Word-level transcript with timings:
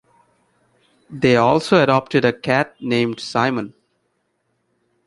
They 1.11 1.35
also 1.35 1.79
adopted 1.83 2.25
a 2.25 2.33
cat 2.33 2.73
named 2.79 3.19
Simon. 3.19 3.75